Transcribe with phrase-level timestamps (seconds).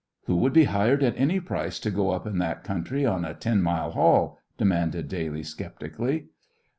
[0.25, 3.35] "Who would be hired at any price to go up in that country on a
[3.35, 6.29] ten mile haul?" demanded Daly, sceptically.